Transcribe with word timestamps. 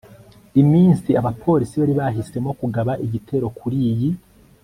iminsi, 0.61 1.09
abapolisi 1.19 1.75
bari 1.81 1.93
bahisemo 1.99 2.49
kugaba 2.59 2.91
igitero 3.05 3.45
kuriyi 3.57 4.09